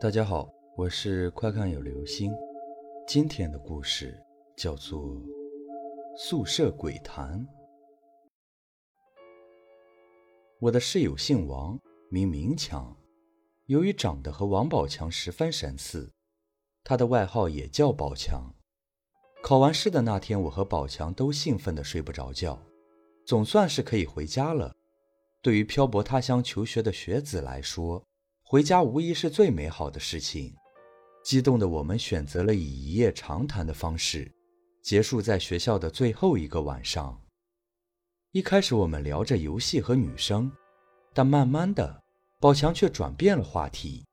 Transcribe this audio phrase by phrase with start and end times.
[0.00, 2.32] 大家好，我是快看有流星。
[3.06, 4.18] 今天的故事
[4.56, 4.98] 叫做
[6.16, 7.38] 《宿舍鬼谈》。
[10.58, 11.78] 我的室友姓王，
[12.08, 12.96] 名明强。
[13.66, 16.10] 由于长得和王宝强十分神似，
[16.82, 18.54] 他的外号也叫宝强。
[19.42, 22.58] 考完试的那天，我和宝强都兴奋的睡不着觉，
[23.26, 24.74] 总算是可以回家了。
[25.42, 28.02] 对于漂泊他乡求学的学子来说，
[28.50, 30.52] 回家无疑是最美好的事情。
[31.22, 34.28] 激动的我们选择了以一夜长谈的方式，
[34.82, 37.16] 结束在学校的最后一个晚上。
[38.32, 40.50] 一开始我们聊着游戏和女生，
[41.14, 42.02] 但慢慢的，
[42.40, 44.04] 宝强却转变了话题。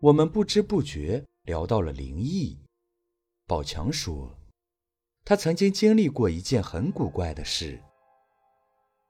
[0.00, 2.58] 我们不知不觉聊到了灵异。
[3.46, 4.36] 宝强说，
[5.24, 7.82] 他曾经经历过一件很古怪的事。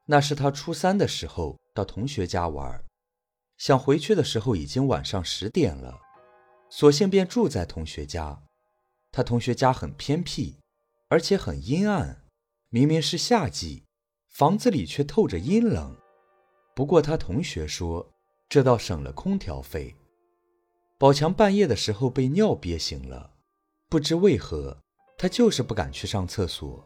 [0.07, 2.81] 那是他初三的时候到同学家玩。
[3.63, 6.01] 想回去的时候已经晚上十点了，
[6.69, 8.43] 索性便住在同学家。
[9.13, 10.57] 他同学家很偏僻，
[11.07, 12.25] 而且很阴暗。
[12.71, 13.85] 明明是夏季，
[14.31, 15.97] 房子里却透着阴冷。
[16.75, 18.11] 不过他同学说，
[18.49, 19.95] 这倒省了空调费。
[20.99, 23.35] 宝强半夜的时候被尿憋醒了，
[23.89, 24.77] 不知为何，
[25.17, 26.85] 他就是不敢去上厕所。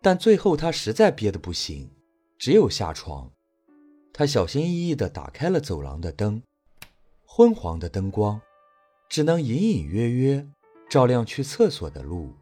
[0.00, 1.90] 但最后他实在憋得不行，
[2.38, 3.28] 只有下床。
[4.12, 6.42] 他小心翼翼地打开了走廊的灯，
[7.24, 8.40] 昏黄的灯光
[9.08, 10.46] 只能隐隐约约
[10.90, 12.34] 照亮去厕所的路，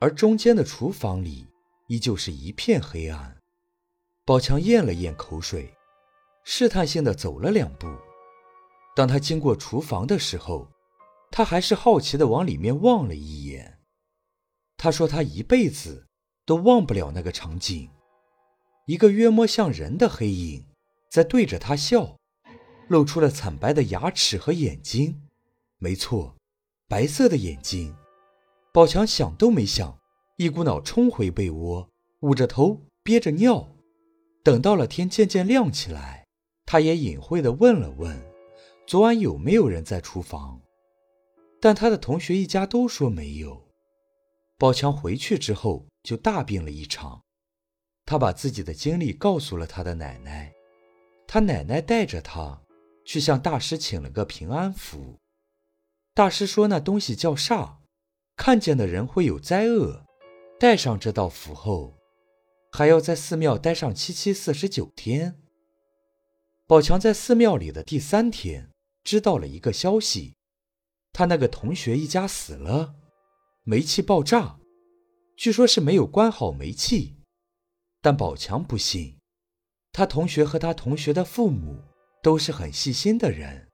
[0.00, 1.46] 而中间的厨房里
[1.86, 3.36] 依旧是一片黑暗。
[4.24, 5.72] 宝强咽了咽口水，
[6.42, 7.86] 试探性地走了两步。
[8.96, 10.68] 当他经过厨房的时候，
[11.30, 13.78] 他还是好奇地往里面望了一眼。
[14.76, 16.06] 他说他一辈子
[16.44, 17.88] 都忘不了那个场景。
[18.86, 20.66] 一个约摸像人的黑影，
[21.10, 22.16] 在对着他笑，
[22.88, 25.22] 露出了惨白的牙齿和眼睛。
[25.78, 26.36] 没错，
[26.86, 27.96] 白色的眼睛。
[28.72, 29.98] 宝强想都没想，
[30.36, 31.88] 一股脑冲回被窝，
[32.20, 33.74] 捂着头憋着尿。
[34.42, 36.26] 等到了天渐渐亮起来，
[36.66, 38.20] 他也隐晦地问了问，
[38.86, 40.60] 昨晚有没有人在厨房。
[41.58, 43.66] 但他的同学一家都说没有。
[44.58, 47.22] 宝强回去之后就大病了一场。
[48.06, 50.52] 他把自己的经历告诉了他的奶奶，
[51.26, 52.62] 他奶奶带着他
[53.04, 55.18] 去向大师请了个平安符。
[56.12, 57.78] 大师说那东西叫煞，
[58.36, 60.04] 看见的人会有灾厄。
[60.60, 61.98] 带上这道符后，
[62.70, 65.42] 还要在寺庙待上七七四十九天。
[66.66, 68.70] 宝强在寺庙里的第三天，
[69.02, 70.36] 知道了一个消息：
[71.12, 72.94] 他那个同学一家死了，
[73.64, 74.58] 煤气爆炸，
[75.36, 77.16] 据说是没有关好煤气。
[78.04, 79.16] 但宝强不信，
[79.90, 81.82] 他同学和他同学的父母
[82.22, 83.70] 都是很细心的人。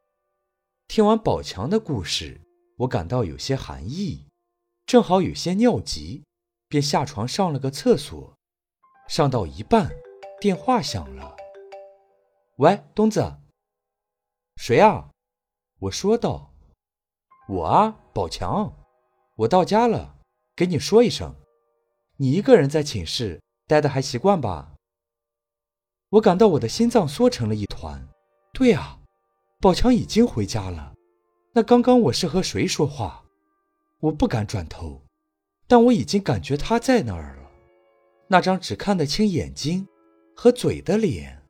[0.87, 2.41] 听完宝强的故事，
[2.77, 4.29] 我感到有些寒意，
[4.87, 6.23] 正好有些尿急，
[6.69, 8.39] 便下床上了个厕所。
[9.09, 9.91] 上到一半，
[10.41, 11.37] 电话响了。
[12.59, 13.37] 喂，东子，
[14.55, 15.11] 谁啊？
[15.81, 16.55] 我说道。
[17.49, 18.77] 我啊，宝强，
[19.39, 20.21] 我到家了，
[20.55, 21.35] 给你说一声。
[22.19, 23.41] 你一个人在寝室。
[23.71, 24.75] 待的还习惯吧？
[26.09, 28.05] 我感到我的心脏缩成了一团。
[28.53, 28.99] 对啊，
[29.61, 30.93] 宝强已经回家了。
[31.53, 33.25] 那刚刚我是和谁说话？
[34.01, 35.01] 我不敢转头，
[35.69, 37.49] 但我已经感觉他在那儿了。
[38.27, 39.87] 那张只看得清眼睛
[40.35, 41.41] 和嘴的脸。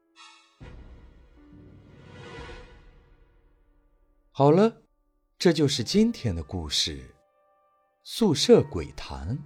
[4.30, 4.82] 好了，
[5.38, 7.14] 这就是今天的故事——
[8.04, 9.38] 宿舍鬼谈。